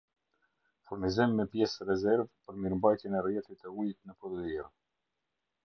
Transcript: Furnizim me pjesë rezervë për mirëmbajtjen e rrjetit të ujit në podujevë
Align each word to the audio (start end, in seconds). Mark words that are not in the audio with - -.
Furnizim 0.87 1.35
me 1.41 1.45
pjesë 1.51 1.87
rezervë 1.91 2.25
për 2.47 2.59
mirëmbajtjen 2.63 3.21
e 3.21 3.23
rrjetit 3.27 3.63
të 3.67 3.77
ujit 3.85 4.01
në 4.11 4.19
podujevë 4.25 4.69